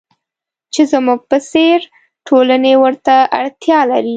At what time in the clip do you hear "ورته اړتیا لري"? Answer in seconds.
2.83-4.09